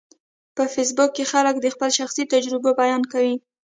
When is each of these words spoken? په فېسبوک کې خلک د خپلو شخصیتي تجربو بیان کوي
په 0.55 0.63
فېسبوک 0.73 1.11
کې 1.15 1.29
خلک 1.31 1.55
د 1.59 1.65
خپلو 1.73 1.95
شخصیتي 1.99 2.31
تجربو 2.33 2.69
بیان 2.81 3.01
کوي 3.11 3.35